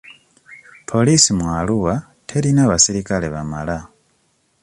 Poliisi 0.89 1.29
mu 1.37 1.45
Arua 1.59 1.95
terina 2.29 2.63
basirikale 2.71 3.27
bamala. 3.33 3.77